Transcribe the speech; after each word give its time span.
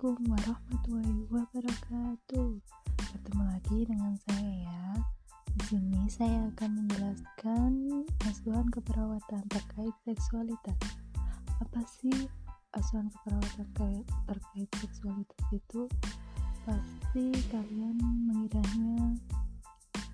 Assalamualaikum 0.00 0.32
warahmatullahi 0.32 1.20
wabarakatuh. 1.28 2.48
Bertemu 3.12 3.42
lagi 3.52 3.78
dengan 3.84 4.16
saya 4.24 4.52
ya. 4.64 4.84
Di 5.52 5.60
sini 5.68 6.00
saya 6.08 6.40
akan 6.56 6.70
menjelaskan 6.72 7.72
asuhan 8.24 8.64
keperawatan 8.72 9.44
terkait 9.52 9.92
seksualitas. 10.08 10.80
Apa 11.60 11.84
sih 11.84 12.16
asuhan 12.80 13.12
keperawatan 13.12 14.00
terkait 14.24 14.68
seksualitas 14.80 15.44
itu? 15.52 15.84
Pasti 16.64 17.36
kalian 17.52 18.00
mengiranya 18.00 19.20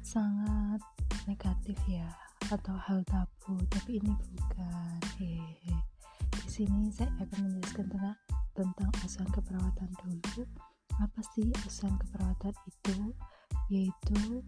sangat 0.02 0.82
negatif 1.30 1.78
ya 1.86 2.10
atau 2.50 2.74
hal 2.74 3.06
tabu, 3.06 3.54
tapi 3.70 4.02
ini 4.02 4.10
bukan. 4.34 4.98
Hehe. 5.22 5.78
Di 6.42 6.50
sini 6.50 6.90
saya 6.90 7.14
akan 7.22 7.38
menjelaskan 7.38 7.86
tentang 7.86 8.18
tentang 8.56 8.88
asuhan 9.04 9.28
keperawatan 9.28 9.92
dulu. 10.00 10.48
Apa 10.96 11.20
sih 11.36 11.52
asuhan 11.68 11.92
keperawatan 12.00 12.56
itu? 12.64 13.12
Yaitu 13.68 14.40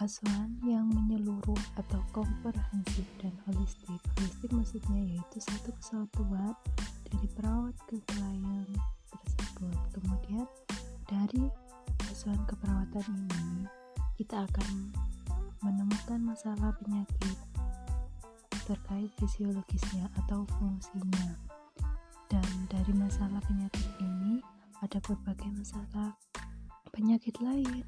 asuhan 0.00 0.56
yang 0.64 0.88
menyeluruh 0.88 1.60
atau 1.76 2.00
komprehensif 2.16 3.04
dan 3.20 3.36
holistik. 3.44 4.00
Holistik 4.16 4.50
maksudnya 4.56 5.00
yaitu 5.04 5.38
satu 5.40 5.68
kesatuan 5.76 6.56
dari 7.04 7.28
perawat 7.36 7.76
ke 7.84 8.00
klien 8.08 8.64
tersebut. 9.12 9.76
Kemudian 9.92 10.48
dari 11.04 11.44
asuhan 12.08 12.40
keperawatan 12.48 13.04
ini 13.12 13.68
kita 14.16 14.48
akan 14.48 14.96
menemukan 15.60 16.20
masalah 16.24 16.72
penyakit 16.80 17.36
terkait 18.66 19.12
fisiologisnya 19.20 20.10
atau 20.24 20.42
fungsinya 20.58 21.55
dan 22.26 22.48
dari 22.66 22.92
masalah 22.96 23.38
penyakit 23.46 23.86
ini 24.02 24.42
ada 24.82 24.98
berbagai 25.02 25.50
masalah 25.54 26.14
penyakit 26.90 27.36
lain. 27.40 27.84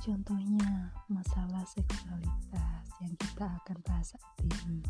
Contohnya 0.00 0.94
masalah 1.12 1.60
seksualitas 1.68 2.84
yang 3.04 3.12
kita 3.20 3.44
akan 3.44 3.76
bahas 3.84 4.16
saat 4.16 4.36
ini. 4.40 4.80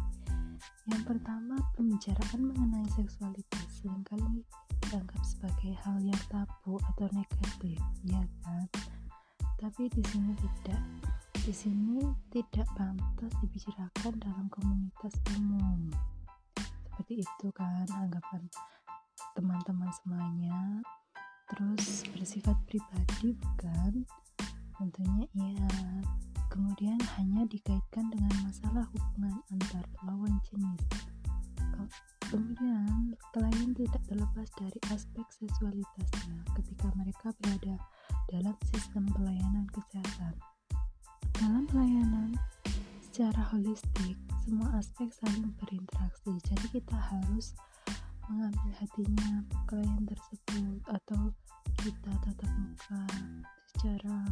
Yang 0.87 1.03
pertama 1.07 1.59
pembicaraan 1.75 2.41
mengenai 2.47 2.87
seksualitas. 2.95 3.67
Seringkali 3.81 4.45
dianggap 4.87 5.23
sebagai 5.25 5.73
hal 5.83 5.98
yang 6.05 6.23
tabu 6.31 6.79
atau 6.95 7.07
negatif 7.17 7.79
ya 8.07 8.23
kan? 8.45 8.67
Tapi 9.59 9.91
di 9.91 10.03
sini 10.07 10.33
tidak. 10.39 10.83
Di 11.41 11.55
sini 11.57 12.05
tidak 12.29 12.69
pantas 12.77 13.33
dibicarakan 13.41 14.14
dalam 14.20 14.47
komunitas 14.53 15.14
umum. 15.35 15.89
Seperti 17.01 17.25
itu 17.25 17.48
kan 17.57 17.89
anggapan 17.89 18.45
teman-teman 19.34 19.91
semuanya. 20.03 20.83
Terus 21.50 22.06
bersifat 22.14 22.56
pribadi 22.67 23.34
bukan? 23.34 24.06
Tentunya 24.78 25.27
iya. 25.34 25.70
Kemudian 26.50 26.98
hanya 27.19 27.47
dikaitkan 27.47 28.11
dengan 28.11 28.34
masalah 28.42 28.86
hubungan 28.91 29.39
antar 29.55 29.86
lawan 30.03 30.34
jenis. 30.51 30.83
Kemudian 32.31 33.19
klien 33.34 33.70
tidak 33.75 34.03
terlepas 34.06 34.48
dari 34.55 34.78
aspek 34.95 35.27
seksualitasnya 35.34 36.47
ketika 36.55 36.86
mereka 36.95 37.34
berada 37.42 37.75
dalam 38.31 38.55
sistem 38.70 39.06
pelayanan 39.11 39.67
kesehatan. 39.75 40.34
Dalam 41.34 41.67
pelayanan 41.67 42.39
secara 43.03 43.42
holistik 43.51 44.14
semua 44.47 44.70
aspek 44.78 45.11
saling 45.11 45.51
berinteraksi. 45.58 46.31
Jadi 46.47 46.67
kita 46.78 46.95
harus 46.95 47.58
mengambil 48.31 48.73
hatinya 48.78 49.42
klien 49.67 50.03
tersebut 50.06 50.78
atau 50.86 51.35
kita 51.83 52.13
tatap 52.23 52.52
muka 52.63 53.02
secara 53.74 54.30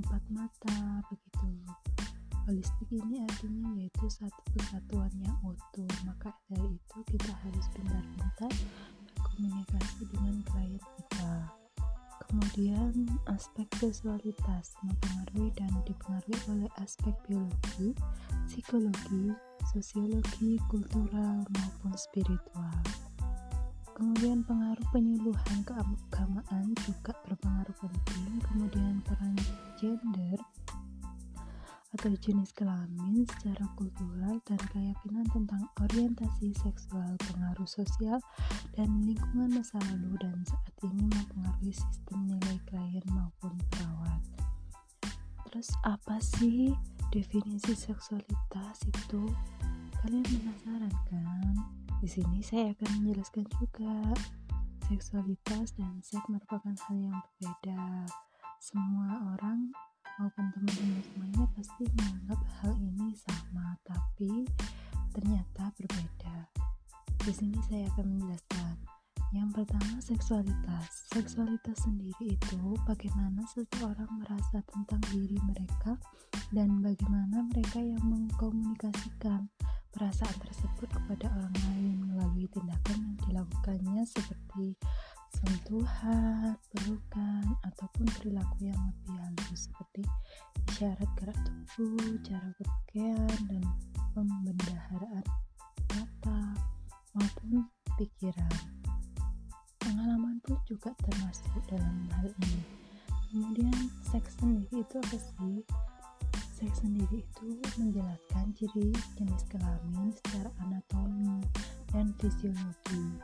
empat 0.00 0.22
mata 0.32 1.04
begitu. 1.12 1.52
Holistik 2.48 2.88
ini 2.88 3.20
artinya 3.28 3.76
yaitu 3.76 4.08
satu 4.08 4.40
kesatuan 4.56 5.12
yang 5.20 5.36
utuh. 5.44 5.92
Maka 6.08 6.32
dari 6.48 6.80
itu 6.80 6.98
kita 7.12 7.28
harus 7.44 7.66
pintar-pintar 7.76 8.52
berkomunikasi 9.12 10.08
dengan 10.08 10.40
klien 10.48 10.80
kita. 10.80 11.32
Kemudian 12.28 12.92
aspek 13.28 13.68
seksualitas 13.76 14.72
mempengaruhi 14.80 15.52
dan 15.56 15.72
dipengaruhi 15.84 16.40
oleh 16.48 16.70
aspek 16.80 17.12
biologi 17.28 17.92
psikologi 18.48 19.32
sosiologi 19.72 20.60
kultural 20.68 21.44
maupun 21.44 21.92
spiritual 21.96 23.07
kemudian 23.98 24.46
pengaruh 24.46 24.86
penyuluhan 24.94 25.58
keagamaan 25.66 26.70
juga 26.86 27.10
berpengaruh 27.26 27.74
penting 27.82 28.38
kemudian 28.46 29.02
peran 29.02 29.34
gender 29.74 30.38
atau 31.98 32.14
jenis 32.20 32.54
kelamin 32.54 33.26
secara 33.26 33.64
kultural 33.74 34.38
dan 34.44 34.60
keyakinan 34.70 35.24
tentang 35.32 35.64
orientasi 35.80 36.52
seksual, 36.52 37.16
pengaruh 37.32 37.64
sosial, 37.64 38.20
dan 38.76 38.92
lingkungan 39.08 39.56
masa 39.56 39.80
lalu 39.88 40.12
dan 40.20 40.36
saat 40.44 40.74
ini 40.84 41.08
mempengaruhi 41.08 41.72
sistem 41.72 42.28
nilai 42.28 42.60
klien 42.68 43.06
maupun 43.08 43.56
perawat. 43.72 44.20
Terus 45.48 45.72
apa 45.80 46.20
sih 46.20 46.76
definisi 47.08 47.72
seksualitas 47.72 48.84
itu? 48.84 49.24
Kalian 50.04 50.22
penasaran 50.28 50.94
kan? 51.08 51.87
Di 51.98 52.06
sini 52.06 52.38
saya 52.46 52.70
akan 52.78 53.02
menjelaskan 53.02 53.42
juga 53.58 54.14
seksualitas 54.86 55.74
dan 55.74 55.98
seks 55.98 56.30
merupakan 56.30 56.70
hal 56.70 56.94
yang 56.94 57.18
berbeda. 57.18 58.06
Semua 58.62 59.34
orang 59.34 59.74
maupun 60.22 60.46
teman-teman 60.54 61.02
semuanya 61.02 61.44
pasti 61.58 61.90
menganggap 61.98 62.38
hal 62.62 62.78
ini 62.78 63.18
sama, 63.18 63.74
tapi 63.82 64.46
ternyata 65.10 65.74
berbeda. 65.74 66.36
Di 67.26 67.32
sini 67.34 67.58
saya 67.66 67.90
akan 67.90 68.06
menjelaskan. 68.14 68.74
Yang 69.34 69.50
pertama, 69.58 69.94
seksualitas. 69.98 71.10
Seksualitas 71.10 71.82
sendiri 71.82 72.38
itu 72.38 72.78
bagaimana 72.86 73.42
seseorang 73.50 74.08
merasa 74.22 74.62
tentang 74.70 75.02
diri 75.10 75.36
mereka 75.50 75.98
dan 76.54 76.78
bagaimana 76.78 77.42
mereka 77.50 77.82
yang 77.82 78.00
mengkomunikasikan 78.06 79.50
perasaan 79.98 80.38
tersebut 80.46 80.86
kepada 80.94 81.26
orang 81.26 81.56
lain 81.74 81.98
melalui 82.06 82.46
tindakan 82.54 83.02
yang 83.02 83.16
dilakukannya 83.26 84.06
seperti 84.06 84.78
sentuhan, 85.34 86.54
pelukan, 86.70 87.44
ataupun 87.66 88.06
perilaku 88.14 88.70
yang 88.70 88.78
lebih 88.78 89.18
halus 89.18 89.66
seperti 89.66 90.06
isyarat 90.70 91.10
gerak 91.18 91.38
tubuh, 91.74 92.14
cara 92.22 92.46
berpakaian, 92.54 93.38
dan 93.50 93.62
pembendaharaan 94.14 95.26
kata 95.90 96.40
maupun 97.18 97.66
pikiran. 97.98 98.54
Pengalaman 99.82 100.38
pun 100.46 100.62
juga 100.62 100.94
termasuk 101.02 101.58
dalam 101.66 102.06
hal 102.14 102.30
ini. 102.46 102.62
Kemudian 103.28 103.90
seks 104.06 104.38
sendiri 104.38 104.78
itu 104.86 104.94
apa 105.02 105.18
sih? 105.18 105.66
Seks 106.58 106.82
sendiri 106.82 107.22
itu 107.22 107.54
menjelaskan 107.78 108.50
ciri 108.58 108.90
jenis 109.14 109.46
kelamin 109.46 110.10
secara 110.10 110.50
anatomi 110.66 111.38
dan 111.94 112.10
fisiologi. 112.18 113.14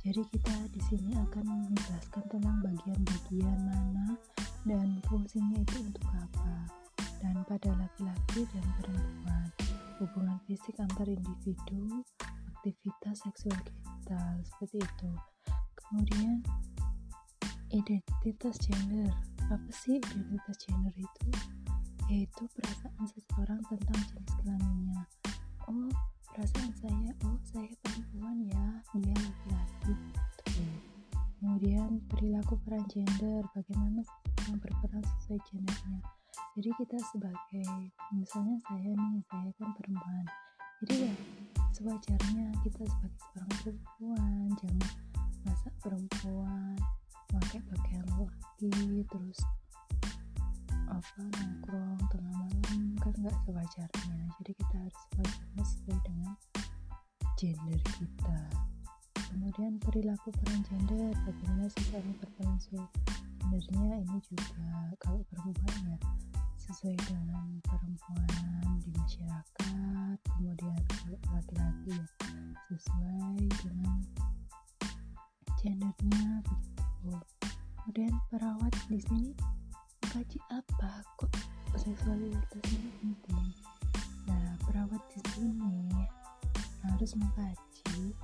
Jadi 0.00 0.24
kita 0.32 0.56
di 0.72 0.80
sini 0.88 1.12
akan 1.20 1.68
menjelaskan 1.68 2.24
tentang 2.32 2.64
bagian-bagian 2.64 3.60
mana 3.60 4.16
dan 4.64 5.04
fungsinya 5.04 5.60
itu 5.60 5.84
untuk 5.84 6.08
apa. 6.16 6.64
Dan 7.20 7.36
pada 7.44 7.76
laki-laki 7.76 8.48
dan 8.56 8.64
perempuan, 8.80 9.52
hubungan 10.00 10.40
fisik 10.48 10.80
antar 10.80 11.12
individu, 11.12 12.00
aktivitas 12.56 13.20
seksual 13.20 13.60
genital 13.68 14.32
seperti 14.48 14.80
itu. 14.80 15.10
Kemudian 15.76 16.40
identitas 17.68 18.56
gender. 18.64 19.12
Apa 19.52 19.68
sih 19.76 20.00
identitas 20.00 20.56
gender 20.64 20.96
itu? 20.96 21.57
Yaitu 22.08 22.42
perasaan 22.56 23.04
seseorang 23.04 23.60
tentang 23.68 24.00
jenis 24.08 24.32
kelaminnya. 24.40 25.02
Oh, 25.68 25.92
perasaan 26.32 26.72
saya, 26.80 27.10
oh 27.28 27.36
saya 27.44 27.68
perempuan 27.84 28.36
ya, 28.48 28.64
dia 28.96 29.16
laki-laki. 29.16 29.94
Kemudian 31.38 32.02
perilaku 32.10 32.58
peran 32.66 32.82
gender, 32.90 33.44
bagaimana 33.54 34.02
yang 34.48 34.58
berperan 34.58 35.04
sesuai 35.04 35.38
gendernya. 35.52 36.00
Jadi 36.58 36.70
kita 36.80 36.98
sebagai, 37.12 37.68
misalnya 38.10 38.58
saya 38.66 38.90
nih, 38.90 39.22
saya 39.28 39.50
kan 39.60 39.70
perempuan. 39.76 40.24
Jadi 40.82 40.94
ya 41.06 41.14
sewajarnya 41.76 42.46
kita 42.66 42.82
sebagai 42.88 43.20
seorang 43.22 43.54
perempuan, 43.62 44.46
jangan 44.58 44.90
masa 45.46 45.68
perempuan 45.78 46.74
pakai 47.28 47.60
pakaian 47.60 48.06
laki 48.16 49.04
terus 49.04 49.38
apa 50.98 51.22
nongkrong 51.22 52.00
tengah 52.10 52.34
malam 52.34 52.82
kan 52.98 53.14
nggak 53.22 53.36
sewajarnya. 53.46 54.18
Jadi 54.42 54.52
kita 54.58 54.74
harus 54.82 54.98
sewajarnya 55.14 55.62
sesuai 55.62 55.98
dengan 56.02 56.34
gender 57.38 57.80
kita. 57.86 58.40
Kemudian 59.14 59.72
perilaku 59.78 60.34
peran 60.42 60.60
gender 60.66 61.14
bagaimana 61.22 61.70
seseorang 61.70 62.14
berperan 62.18 62.58
gendernya 62.58 64.02
ini 64.02 64.18
juga 64.26 64.66
kalau 64.98 65.22
perempuan 65.30 65.78
ya 65.86 65.98
sesuai 66.58 66.98
dengan 67.06 67.46
perempuan 67.62 68.28
di 68.82 68.90
masyarakat 68.92 70.18
kemudian 70.34 70.76
laki-laki 71.30 71.94
ya 71.94 72.06
sesuai 72.66 73.46
dengan 73.62 73.98
gendernya 75.62 76.42
begitu. 76.42 77.14
Kemudian 77.86 78.14
perawat 78.28 78.74
di 78.90 78.98
sini 78.98 79.32
kaji 80.08 80.38
apa 80.48 81.04
kok 81.20 81.32
seksualitas 81.76 82.64
ini 82.72 82.90
penting 82.96 83.46
nah 84.24 84.56
perawat 84.64 85.02
di 85.12 85.20
sini 85.36 86.08
harus 86.84 87.12
mengkaji 87.12 88.16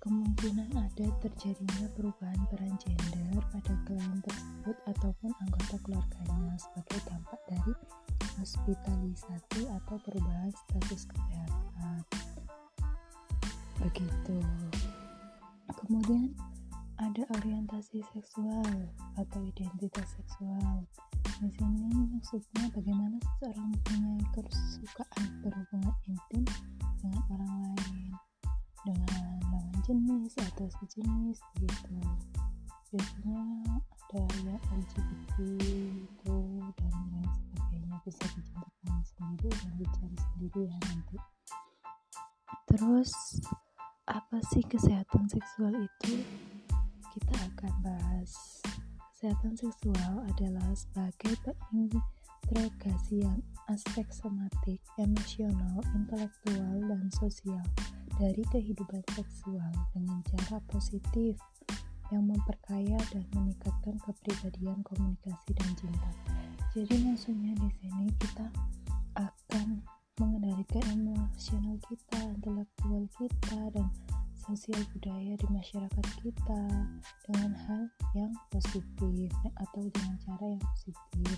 kemungkinan 0.00 0.70
ada 0.74 1.06
terjadinya 1.22 1.86
perubahan 1.94 2.40
peran 2.50 2.74
gender 2.82 3.38
pada 3.52 3.74
klien 3.86 4.18
tersebut 4.24 4.76
ataupun 4.90 5.30
anggota 5.44 5.76
keluarganya 5.86 6.56
sebagai 6.56 6.98
dampak 7.06 7.40
dari 7.46 7.74
hospitalisasi 8.40 9.68
atau 9.68 9.96
perubahan 10.00 10.48
status 10.48 11.04
kesehatan. 11.04 12.00
Begitu. 13.84 14.38
Kemudian 15.84 16.32
ada 16.96 17.22
orientasi 17.36 18.00
seksual 18.12 18.88
atau 19.20 19.40
identitas 19.44 20.08
seksual. 20.16 20.88
Di 21.40 21.48
sini 21.56 21.88
maksudnya 22.12 22.68
bagaimana 22.68 23.16
seseorang 23.16 23.72
mempunyai 23.72 24.20
kesukaan 24.36 25.24
berhubungan 25.40 25.96
intim 26.04 26.44
dengan 27.00 27.22
orang 27.32 27.54
lain? 27.64 28.12
Dengan 28.84 29.40
lawan 29.48 29.72
jenis 29.88 30.36
atau 30.36 30.68
sejenis 30.68 31.40
gitu. 31.64 31.96
Biasanya 32.92 33.40
ada 33.88 34.20
yang 34.44 34.60
LGBT 34.68 35.36
itu 35.40 36.36
dan 36.76 36.92
lain 37.08 37.30
sebagainya. 37.32 37.96
Bisa 38.04 38.24
dicontohkan 38.36 39.00
sendiri 39.00 39.48
dan 39.64 39.72
dicari 39.80 40.18
sendiri 40.20 40.60
ya 40.68 40.76
nanti. 40.92 41.16
Terus 42.68 43.12
apa 44.04 44.44
sih 44.52 44.60
kesehatan 44.68 45.24
seksual 45.32 45.72
itu? 45.88 46.20
Kita 47.16 47.34
akan 47.48 47.72
bahas 47.80 48.60
kesehatan 49.20 49.52
seksual 49.52 50.24
adalah 50.32 50.72
sebagai 50.72 51.36
pengintegrasian 51.44 53.44
aspek 53.68 54.08
somatik, 54.16 54.80
emosional, 54.96 55.84
intelektual, 55.92 56.80
dan 56.88 57.04
sosial 57.12 57.60
dari 58.16 58.40
kehidupan 58.48 59.04
seksual 59.12 59.68
dengan 59.92 60.24
cara 60.24 60.56
positif 60.72 61.36
yang 62.08 62.32
memperkaya 62.32 62.96
dan 63.12 63.28
meningkatkan 63.36 64.00
kepribadian 64.08 64.80
komunikasi 64.88 65.52
dan 65.52 65.68
cinta. 65.76 66.10
Jadi 66.72 67.04
maksudnya 67.04 67.52
di 67.60 67.68
sini 67.76 68.08
kita 68.24 68.48
akan 69.20 69.84
mengendalikan 70.16 70.96
emosional 70.96 71.76
kita, 71.92 72.24
intelektual 72.40 73.04
kita 73.20 73.68
dan 73.76 73.84
sosial 74.40 74.80
budaya 74.96 75.36
di 75.36 75.46
masyarakat 75.52 76.06
kita 76.24 76.62
dengan 77.28 77.52
hal 77.68 77.82
yang 78.16 78.32
positif 78.48 79.28
atau 79.60 79.84
dengan 79.92 80.16
cara 80.24 80.56
yang 80.56 80.64
positif. 80.72 81.36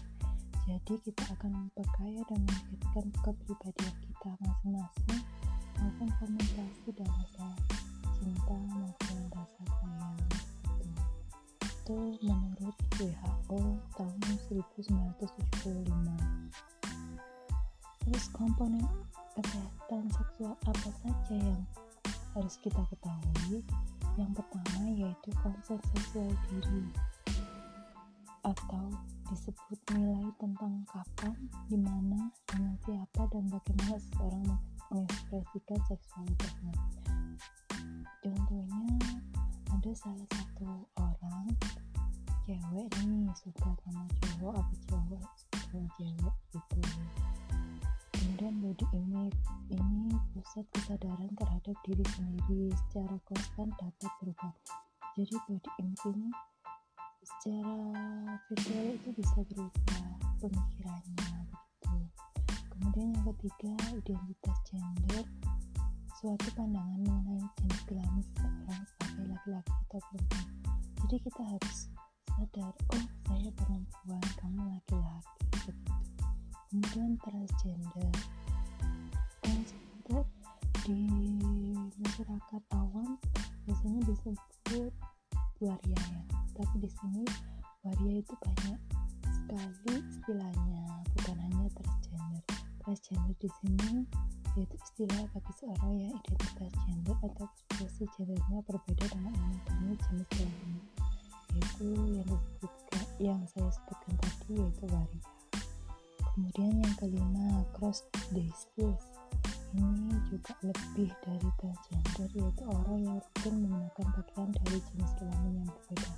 Jadi 0.62 0.94
kita 1.02 1.24
akan 1.34 1.66
memperkaya 1.66 2.22
dan 2.30 2.40
meningkatkan 2.46 3.10
kepribadian 3.26 3.94
kita 4.06 4.30
masing-masing 4.38 5.22
maupun 5.82 6.08
komunikasi 6.22 6.88
dan 6.94 7.10
rasa 7.10 7.46
cinta 8.22 8.56
maupun 8.70 9.18
rasa 9.34 9.62
sayang 9.82 10.18
itu 11.58 11.98
menurut 12.22 12.76
WHO 12.94 13.60
tahun 13.98 14.18
1975 14.46 15.90
terus 18.02 18.26
komponen 18.30 18.86
kesehatan 19.34 20.06
seksual 20.14 20.54
apa 20.62 20.90
saja 21.02 21.34
yang 21.34 21.62
harus 22.34 22.54
kita 22.60 22.82
ketahui. 22.88 23.60
Yang 24.20 24.32
pertama 24.40 24.84
yaitu 24.92 25.30
konsep 25.40 25.80
seksual 25.96 26.28
diri 26.52 26.84
atau 28.42 28.90
disebut 29.30 29.80
nilai 29.94 30.28
tentang 30.36 30.84
kapan, 30.90 31.36
di 31.70 31.78
mana, 31.78 32.28
dengan 32.44 32.74
siapa, 32.84 33.22
dan 33.30 33.46
bagaimana 33.48 33.96
seseorang 33.96 34.58
mengekspresikan 34.92 35.80
seksualitasnya. 35.88 36.74
Contohnya 38.20 38.84
ada 39.72 39.90
salah 39.96 40.28
satu 40.28 40.84
orang 41.00 41.48
cewek 42.44 42.86
nih 43.06 43.30
suka 43.38 43.70
sama 43.86 44.04
cowok 44.20 44.54
apa 44.58 44.74
cowok 44.90 45.22
sama 45.48 45.86
cewek 45.96 46.36
gitu 46.52 46.80
kemudian 48.42 48.58
body 48.58 48.86
image 48.98 49.38
ini 49.70 50.18
pusat 50.34 50.66
kesadaran 50.74 51.30
terhadap 51.38 51.78
diri 51.86 52.02
sendiri 52.10 52.74
secara 52.74 53.14
konstan 53.22 53.70
dapat 53.78 54.10
berubah 54.18 54.50
jadi 55.14 55.34
body 55.46 55.70
image 55.78 56.04
ini 56.10 56.26
secara 57.22 57.78
visual 58.50 58.86
itu 58.98 59.08
bisa 59.14 59.38
berubah 59.46 60.02
pemikirannya 60.42 61.30
Kemudian 62.66 63.14
yang 63.14 63.24
ketiga, 63.30 63.78
identitas 63.94 64.58
gender. 64.66 65.22
Suatu 66.18 66.50
pandangan 66.58 66.98
mengenai 66.98 67.46
jenis 67.62 67.80
kelamin 67.86 68.26
seseorang 68.26 68.82
sebagai 68.90 69.24
laki-laki 69.30 69.70
atau 69.86 70.00
perempuan. 70.02 70.46
Jadi 70.98 71.16
kita 71.30 71.42
harus 71.46 71.78
sadar, 72.26 72.74
oh 72.90 73.06
saya 73.22 73.50
perempuan, 73.54 74.24
kamu 74.34 74.62
laki-laki. 74.66 75.30
Begitu. 75.62 76.11
Kemudian 76.72 77.20
transgender. 77.20 78.12
Transgender 79.44 80.24
di 80.88 81.04
masyarakat 82.00 82.62
awam 82.72 83.20
biasanya 83.68 84.00
disebut 84.08 84.92
waria 85.60 86.00
ya. 86.00 86.22
Tapi 86.56 86.74
di 86.80 86.88
sini 86.88 87.28
waria 87.84 88.24
itu 88.24 88.34
banyak 88.40 88.80
sekali 89.28 90.00
istilahnya, 90.00 91.04
bukan 91.12 91.36
hanya 91.44 91.68
transgender 91.76 92.40
transgender 92.80 93.36
di 93.36 93.50
sini 93.60 94.08
yaitu 94.56 94.76
istilah 94.80 95.28
bagi 95.32 95.52
seorang 95.60 95.92
yang 95.96 96.12
identitas 96.12 96.72
gender 96.88 97.16
atau 97.20 97.44
ekspresi 97.52 98.04
gendernya 98.16 98.58
berbeda 98.64 99.04
dengan 99.12 99.32
anatomi 99.32 99.94
jenis 100.08 100.28
kelamin 100.32 100.80
yaitu 101.52 101.88
yang 102.16 102.28
disebutkan 102.32 103.04
yang 103.20 103.40
saya 103.48 103.68
sebutkan 103.68 104.14
tadi 104.24 104.52
yaitu 104.56 104.84
waria 104.88 105.20
kemudian 106.32 106.80
yang 106.80 106.94
kelima 106.96 107.64
cross 107.76 108.08
disease 108.32 109.12
ini 109.72 110.16
juga 110.28 110.52
lebih 110.60 111.08
dari 111.24 111.48
transgender 111.56 112.28
yaitu 112.36 112.62
orang 112.68 112.98
yang 113.04 113.16
rutin 113.16 113.54
menggunakan 113.64 114.06
pakaian 114.20 114.50
dari 114.60 114.78
jenis 114.92 115.12
kelamin 115.16 115.52
yang 115.64 115.68
berbeda. 115.68 116.12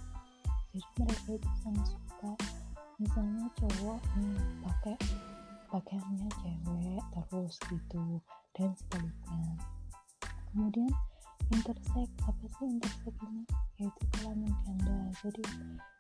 Jadi 0.75 0.89
mereka 0.99 1.31
itu 1.39 1.51
sangat 1.63 1.87
suka 1.87 2.33
misalnya 2.99 3.47
cowok 3.59 4.01
nih 4.19 4.39
pakai 4.63 4.97
pakaiannya 5.71 6.29
cewek 6.43 7.03
terus 7.15 7.55
gitu 7.71 8.03
dan 8.59 8.71
sebaliknya. 8.75 9.47
Kemudian 10.51 10.91
intersex 11.55 12.09
apa 12.27 12.45
sih 12.59 12.67
intersex 12.67 13.15
ini? 13.23 13.43
Yaitu 13.79 14.03
kelamin 14.19 14.55
ganda. 14.67 14.99
Jadi 15.23 15.43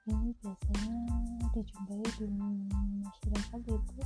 ini 0.04 0.37
biasanya 0.37 0.96
dijumpai 1.56 2.04
di 2.20 2.26
masyarakat 3.00 3.61
itu 3.64 4.00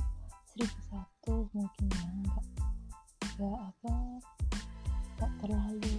seribu 0.47 0.79
satu 0.87 1.33
mungkin 1.51 1.87
ya 1.91 2.07
enggak 2.07 2.45
enggak 3.35 3.57
apa 3.59 3.95
tak 5.19 5.31
terlalu 5.43 5.95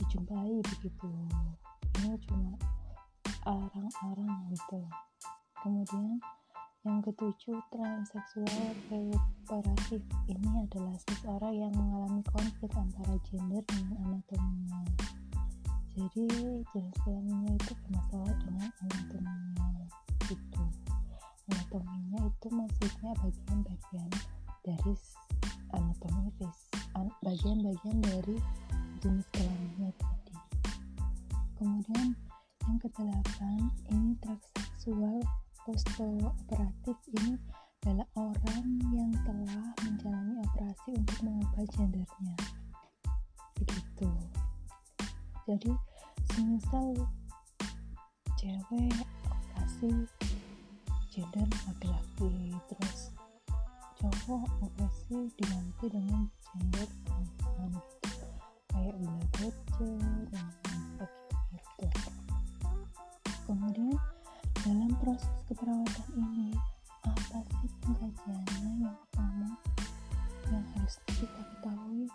dijumpai 0.00 0.60
begitu. 0.60 1.10
Ini 2.00 2.16
cuma 2.28 2.52
arang-arang 3.48 4.52
gitu 4.52 4.80
kemudian 5.60 6.20
yang 6.80 7.04
ketujuh, 7.04 7.60
transseksual 7.68 8.72
reparatif. 8.88 10.00
Ini 10.24 10.64
adalah 10.64 10.96
seseorang 11.04 11.52
yang 11.52 11.72
mengalami 11.76 12.24
konflik 12.32 12.72
antara 12.72 13.20
gender 13.28 13.60
dengan 13.68 13.96
anatominya. 14.08 15.09
Jadi 16.00 16.24
jenis 16.72 16.96
kelaminnya 17.04 17.60
itu 17.60 17.72
bermasalah 17.76 18.32
dengan 18.40 18.72
anatominya 18.72 19.68
itu. 20.32 20.64
Anatominya 21.52 22.20
itu 22.24 22.46
maksudnya 22.48 23.12
bagian-bagian 23.20 24.10
dari 24.64 24.92
anatomi 25.76 26.32
bagian-bagian 27.20 27.98
dari 28.00 28.36
jenis 29.04 29.28
kelaminnya 29.28 29.92
tadi. 30.00 30.34
Kemudian 31.60 32.16
yang 32.64 32.78
kedelapan 32.80 33.60
ini 33.92 34.16
transseksual 34.24 35.20
operatif 36.24 36.96
ini 37.12 37.36
adalah 37.84 38.08
orang 38.16 38.64
yang 38.88 39.12
telah 39.28 39.68
menjalani 39.84 40.40
operasi 40.48 40.96
untuk 40.96 41.18
mengubah 41.28 41.64
gendernya. 41.76 42.59
Jadi 45.50 45.74
semisal 46.30 46.94
cewek 48.38 48.94
operasi 49.26 49.90
gender 51.10 51.48
laki-laki. 51.66 52.54
Terus 52.70 53.10
cowok 53.98 54.46
operasi 54.62 55.26
diganti 55.34 55.86
dengan 55.90 56.30
gender 56.54 56.86
perempuan 57.02 57.70
gitu. 57.82 58.26
Kayak 58.70 58.94
bela 59.02 59.24
bocor 59.34 60.22
dan 60.30 60.46
begitu 60.94 61.86
kemudian 63.50 63.98
dalam 64.62 64.94
proses 65.02 65.34
keperawatan 65.50 66.08
ini 66.14 66.54
apa 67.02 67.42
sih 67.42 67.70
pengkajiannya 67.82 68.86
yang 68.86 68.94
pertama 68.94 69.50
yang 70.46 70.64
harus 70.78 70.94
ketahui 71.10 71.29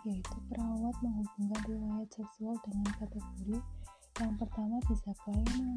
yaitu 0.06 0.38
perawat 0.46 0.94
menghubungkan 1.02 1.62
riwayat 1.66 2.08
seksual 2.14 2.54
dengan 2.62 2.90
kategori 2.94 3.58
yang 4.16 4.32
pertama 4.40 4.80
bisa 4.88 5.12
yang 5.28 5.76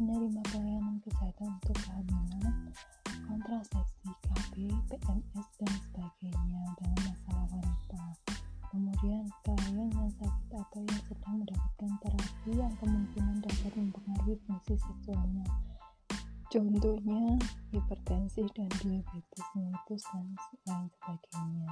menerima 0.00 0.40
pelayanan 0.48 0.96
kesehatan 1.04 1.52
untuk 1.60 1.76
kehamilan, 1.84 2.72
kontrasepsi, 3.28 4.08
KB, 4.24 4.54
PMS, 4.88 5.48
dan 5.60 5.72
sebagainya 5.84 6.64
dalam 6.80 7.00
masalah 7.04 7.46
wanita. 7.52 8.02
Kemudian 8.72 9.28
klien 9.44 9.86
yang 9.92 10.10
sakit 10.16 10.50
atau 10.56 10.80
yang 10.80 11.02
sedang 11.06 11.34
mendapatkan 11.44 11.92
terapi 12.00 12.50
yang 12.56 12.74
kemungkinan 12.80 13.36
dapat 13.44 13.72
mempengaruhi 13.76 14.36
fungsi 14.48 14.74
seksualnya. 14.80 15.46
Contohnya 16.48 17.36
hipertensi 17.68 18.48
dan 18.56 18.70
diabetes 18.80 19.46
mellitus 19.52 20.02
dan 20.08 20.26
lain 20.64 20.88
sebagainya. 20.88 21.70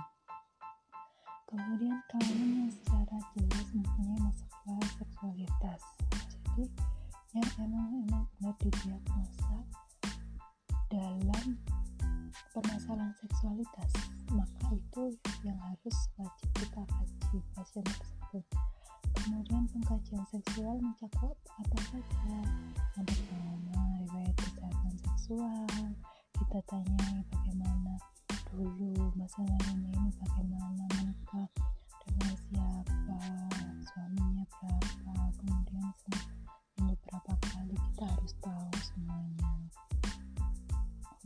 Kemudian 1.52 2.00
klien 2.08 2.64
yang 2.64 2.72
secara 2.72 3.20
jelas 3.36 3.66
mempunyai 3.76 4.16
masalah 4.24 4.88
seksualitas. 4.96 5.80
Jadi 6.56 6.64
yang 7.36 7.50
emang 7.60 7.88
emang 8.08 8.24
benar 8.40 8.56
didiagnosa 8.56 9.01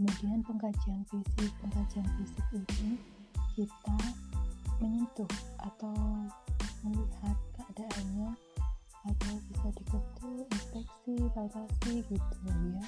kemudian 0.07 0.39
pengkajian 0.47 1.03
fisik 1.11 1.51
pengkajian 1.67 2.07
fisik 2.15 2.47
ini 2.55 2.95
kita 3.59 3.99
menyentuh 4.79 5.33
atau 5.59 5.99
melihat 6.87 7.35
keadaannya 7.59 8.31
atau 9.03 9.35
bisa 9.51 9.69
diketuk 9.75 10.47
inspeksi 10.55 11.15
palpasi 11.35 12.07
gitu 12.07 12.39
ya. 12.47 12.87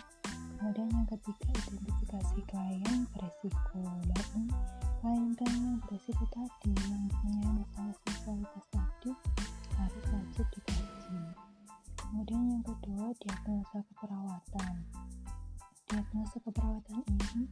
Kemudian 0.58 0.90
yang 0.94 1.06
ketiga 1.10 1.50
identifikasi 1.66 2.38
klien 2.46 2.98
beresiko. 3.10 3.82
Lalu 3.82 4.50
klien-klien 5.02 5.58
yang 5.58 5.78
beresiko 5.82 6.24
tadi 6.30 6.70
yang 6.86 7.06
punya 7.18 7.50
masalah 7.50 7.96
seksualitas 8.06 8.64
tadi 8.70 9.10
harus 9.74 10.04
wajib 10.14 10.46
dikaji. 10.54 11.22
Kemudian 11.98 12.42
yang 12.46 12.62
kedua 12.62 13.10
diagnosa 13.18 13.78
keperawatan 13.90 14.74
diagnosa 15.88 16.36
keperawatan 16.44 17.00
ini 17.08 17.48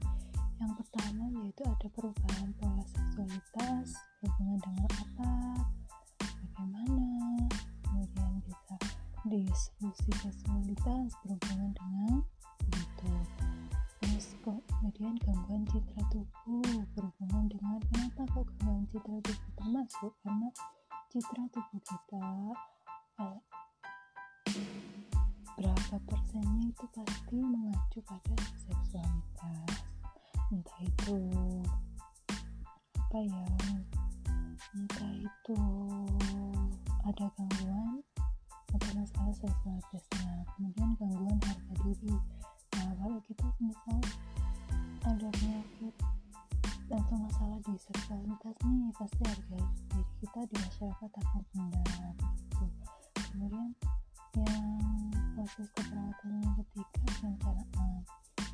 yang 0.61 0.73
pertama 0.77 1.25
yaitu 1.41 1.65
ada 1.65 1.89
perubahan 1.89 2.53
pola 2.61 2.85
seksualitas 2.85 3.97
berhubungan 4.21 4.59
dengan 4.61 4.89
apa 4.93 5.33
bagaimana 6.29 7.49
kemudian 7.81 8.33
bisa 8.45 8.77
disfungsi 9.25 10.11
seksualitas 10.21 11.17
berhubungan 11.25 11.73
dengan 11.73 12.15
gitu 12.77 13.13
terus 14.05 14.27
kemudian 14.45 15.17
gangguan 15.25 15.65
citra 15.73 16.03
tubuh 16.13 16.85
berhubungan 16.93 17.45
dengan 17.49 17.81
kenapa 17.89 18.21
kok 18.37 18.49
gangguan 18.61 18.85
citra 18.93 19.17
tubuh 19.25 19.53
termasuk? 19.57 20.13
Karena 20.21 20.49
citra 21.09 21.43
tubuh 21.53 21.81
kita 21.81 22.27
eh, 23.25 23.39
berapa 25.67 25.99
persennya 26.07 26.71
itu 26.71 26.87
pasti 26.95 27.43
mengacu 27.43 27.99
pada 28.07 28.35
seksualitas? 28.55 29.83
Entah 30.55 30.79
itu 30.79 31.19
apa 32.95 33.19
ya 33.19 33.47
entah 34.79 35.11
itu 35.19 35.59
ada 37.03 37.27
gangguan 37.35 37.99
atau 38.79 38.91
masalah 38.95 39.35
seksualitasnya. 39.35 40.47
Kemudian 40.55 40.91
gangguan 41.03 41.39
harga 41.43 41.75
diri. 41.83 42.15
Nah 42.79 42.91
kalau 43.03 43.19
kita 43.27 43.47
misal 43.59 43.99
ada 45.03 45.29
penyakit 45.35 45.95
atau 46.95 47.17
masalah 47.19 47.59
di 47.67 47.75
seksualitas 47.75 48.55
nih 48.63 48.95
pasti 48.95 49.23
harga 49.27 49.59
diri 49.67 50.15
kita 50.23 50.41
di 50.47 50.55
masyarakat 50.63 51.11
akan 51.11 51.43
rendah 51.59 52.15
gitu. 52.55 52.67
Kemudian 53.35 53.75
yang 54.37 54.96
proses 55.47 55.71
keperawatan 55.79 56.43
yang 56.43 56.55
ketiga 56.59 57.07
perencanaan 57.23 58.03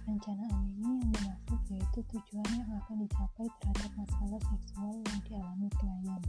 perencanaan 0.04 0.60
ini 0.76 0.92
yang 1.00 1.08
dimaksud 1.08 1.60
yaitu 1.72 2.00
tujuan 2.04 2.52
yang 2.52 2.68
akan 2.84 2.96
dicapai 3.00 3.48
terhadap 3.64 3.90
masalah 3.96 4.40
seksual 4.44 4.92
yang 5.00 5.20
dialami 5.24 5.68
klien. 5.80 6.22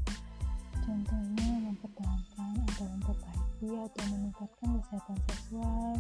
Contohnya 0.88 1.52
mempertahankan 1.68 2.54
atau 2.64 2.86
memperbaiki 2.96 3.70
atau 3.76 4.04
meningkatkan 4.08 4.70
kesehatan 4.80 5.20
seksual 5.28 6.00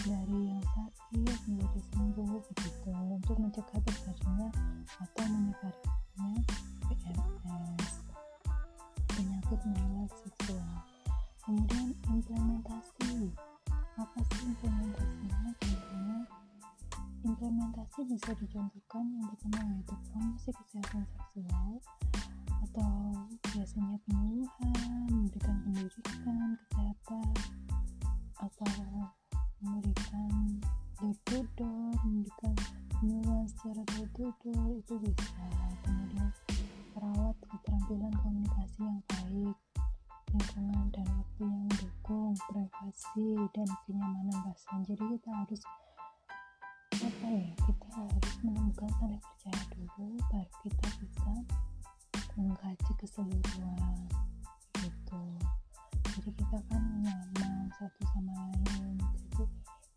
dari 0.00 0.40
yang 0.48 0.64
sakit 0.64 1.38
menjadi 1.44 1.80
sembuh 1.92 2.40
begitu. 2.40 2.88
Untuk 2.88 3.36
mencegah 3.36 3.80
terjadinya 3.84 4.48
atau 4.96 5.24
menyebarnya 5.28 6.28
PMS 6.88 7.92
penyakit 9.12 9.60
menular 9.68 10.08
seksual. 10.24 10.72
Kemudian 11.44 11.92
implementasi 12.08 13.28
apa 14.00 14.18
sih 14.32 14.48
implementasinya? 14.48 15.52
Contohnya 15.60 16.20
implementasi 17.20 18.00
bisa 18.08 18.32
dicontohkan 18.32 19.04
yang 19.12 19.28
pertama 19.28 19.60
yaitu 19.76 19.94
promosi 20.08 20.50
kesehatan 20.56 21.04
seksual 21.04 21.70
atau 22.64 22.92
biasanya 23.52 23.96
penyuluhan 24.08 25.04
memberikan 25.12 25.56
pendidikan 25.68 26.56
kesehatan 26.56 27.28
atau 28.40 28.72
memberikan 29.60 30.32
door 31.28 31.44
memberikan 32.00 32.56
penyuluhan 32.96 33.44
secara 33.52 33.82
door 33.84 34.08
itu 34.80 34.94
bisa. 35.04 35.44
Kemudian 35.84 36.28
perawat 36.96 37.36
keterampilan 37.52 38.14
komunikasi 38.24 38.80
yang 38.80 39.00
baik 39.04 39.56
lingkungan 40.30 40.86
dan 40.94 41.06
waktu 41.10 41.40
yang 41.42 41.62
mendukung 41.66 42.32
privasi 42.46 43.28
dan 43.50 43.68
kenyamanan 43.86 44.38
pasien 44.46 44.80
jadi 44.86 45.04
kita 45.18 45.30
harus 45.34 45.62
apa 47.00 47.26
ya 47.26 47.50
kita 47.66 47.86
harus 47.98 48.28
menemukan 48.46 48.90
saling 49.00 49.18
percaya 49.18 49.62
dulu 49.74 50.14
baru 50.30 50.50
kita 50.62 50.86
bisa 51.02 51.32
mengkaji 52.38 52.92
keseluruhan 52.96 53.98
gitu. 54.80 55.22
Jadi 56.10 56.30
kita 56.36 56.58
kan 56.68 56.82
nyaman 57.04 57.68
satu 57.76 58.02
sama 58.14 58.32
lain 58.32 58.96
jadi 58.96 59.44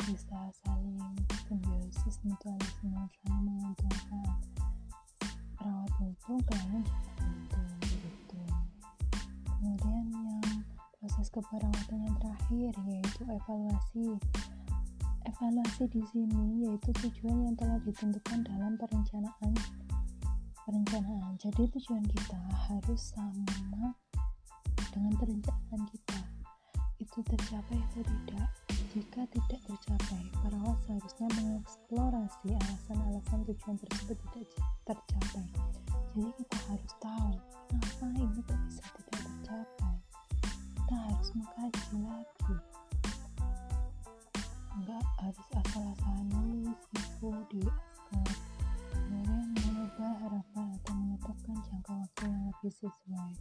bisa 0.03 0.39
saling 0.65 0.99
simbiosis 1.47 2.19
mutualisme 2.25 2.91
saling 3.23 3.35
menguntungkan. 3.43 4.27
Perawat 5.55 5.93
untung 6.03 6.41
klien 6.43 6.83
keperawatan 11.33 11.99
yang 12.05 12.17
terakhir 12.21 12.71
yaitu 12.85 13.21
evaluasi. 13.25 14.07
Evaluasi 15.25 15.83
di 15.89 16.01
sini 16.13 16.69
yaitu 16.69 16.93
tujuan 16.93 17.49
yang 17.49 17.55
telah 17.57 17.81
ditentukan 17.81 18.45
dalam 18.45 18.77
perencanaan 18.77 19.57
perencanaan. 20.63 21.33
Jadi 21.41 21.73
tujuan 21.73 22.05
kita 22.05 22.37
harus 22.69 23.01
sama 23.17 23.97
dengan 24.93 25.13
perencanaan 25.17 25.81
kita. 25.89 26.19
Itu 27.01 27.19
tercapai 27.25 27.81
atau 27.81 28.05
tidak? 28.05 28.47
Jika 28.93 29.25
tidak 29.33 29.61
tercapai 29.65 30.23
perawat 30.37 30.77
seharusnya 30.85 31.27
mengeksplorasi 31.41 32.47
alasan-alasan 32.53 33.41
tujuan 33.49 33.75
tersebut 33.81 34.17
tidak 34.21 34.53
tercapai. 34.85 35.49
Jadi 36.13 36.29
kita 36.45 36.57
harus 36.69 36.93
tahu 37.01 37.33
kenapa 37.73 38.05
ini 38.21 38.39
kok 38.45 38.59
bisa 38.69 38.85
tidak 39.01 39.17
tercapai 39.25 39.97
kita 40.83 40.99
harus 40.99 41.29
mengkaji 41.31 41.95
lagi 42.03 42.55
nggak 44.83 45.05
harus 45.23 45.47
asal-asalan 45.63 46.27
nulis 46.27 46.81
info 46.91 47.31
di 47.47 47.63
askar 48.11 48.27
kemudian 48.91 49.47
mengubah 49.63 50.11
harapan 50.27 50.67
atau 50.75 50.93
menetapkan 50.99 51.55
jangka 51.71 51.93
waktu 52.03 52.23
yang 52.27 52.43
lebih 52.51 52.71
sesuai. 52.83 53.31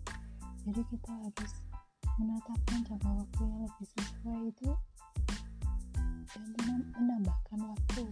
Jadi 0.62 0.82
kita 0.86 1.10
harus 1.10 1.52
menetapkan 2.14 2.78
jangka 2.86 3.10
waktu 3.10 3.40
yang 3.42 3.60
lebih 3.66 3.86
sesuai 3.90 4.40
itu 4.46 4.70
dan 6.62 6.78
menambahkan 6.94 7.60
waktu 7.74 8.04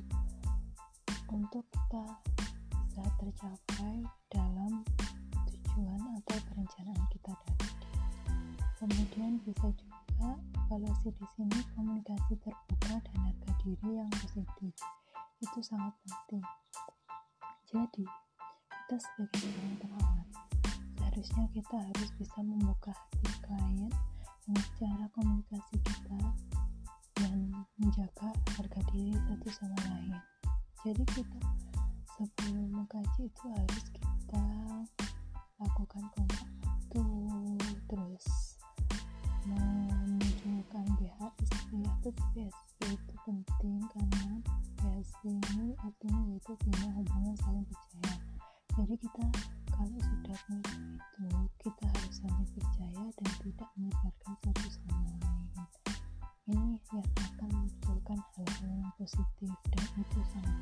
untuk 1.30 1.62
kita 1.70 2.04
bisa 2.82 3.04
tercapai 3.14 3.94
dalam 4.34 4.82
tujuan 5.46 6.02
atau 6.18 6.36
perencanaan 6.50 7.04
kita 7.14 7.30
Kemudian 8.80 9.36
bisa 9.44 9.68
juga 9.76 10.40
evaluasi 10.64 11.12
di 11.12 11.26
sini 11.36 11.60
komunikasi 11.76 12.32
terbuka 12.40 12.96
dan 12.96 13.16
harga 13.28 13.50
diri 13.60 13.90
yang 14.00 14.08
positif. 14.08 14.72
Itu 15.36 15.60
sangat 15.60 15.92
penting. 16.00 16.40
Jadi, 17.68 18.08
kita 18.72 18.96
sebagai 18.96 19.36
seorang 19.36 19.76
perawat, 19.84 20.26
seharusnya 20.96 21.44
kita 21.52 21.76
harus 21.76 22.10
bisa 22.16 22.38
membuka 22.40 22.96
hati 22.96 23.30
klien 23.44 23.92
dengan 24.48 24.64
cara 24.80 25.06
komunikasi 25.12 25.76
kita 25.84 26.20
dan 27.20 27.52
menjaga 27.76 28.32
harga 28.56 28.80
diri 28.96 29.12
satu 29.28 29.48
sama 29.52 29.76
lain. 29.92 30.16
Jadi 30.88 31.04
kita 31.04 31.40
sebelum 32.16 32.72
mengkaji 32.72 33.28
itu 33.28 33.44
harus 33.44 33.84
kita 33.92 34.44
lakukan 35.60 36.04
kontak 36.16 36.48
waktu 36.64 37.04
terus 37.86 38.49
memunculkan 39.48 40.86
BHSP 41.00 41.70
atau 41.80 42.10
BHSP 42.34 42.78
itu 42.92 43.14
penting 43.24 43.78
karena 43.92 44.32
BHSP 44.80 45.22
ini 45.32 45.72
artinya 45.80 46.20
yaitu 46.28 46.52
punya 46.60 46.88
hubungan 46.92 47.34
saling 47.40 47.64
percaya. 47.64 48.16
Jadi 48.76 48.94
kita 49.00 49.24
kalau 49.72 49.98
sudah 50.00 50.38
punya 50.44 51.38
itu 51.40 51.64
kita 51.64 51.84
harus 51.88 52.14
saling 52.20 52.48
percaya 52.52 53.04
dan 53.16 53.30
tidak 53.40 53.70
menyebarkan 53.76 54.34
satu 54.44 54.68
sama 54.68 54.98
lain. 55.20 55.68
Ini 56.50 56.70
yang 56.90 57.08
akan 57.14 57.48
memunculkan 57.54 58.18
hal-hal 58.34 58.70
yang 58.74 58.92
positif 58.98 59.52
dan 59.70 59.84
itu 60.00 60.20
sangat 60.34 60.56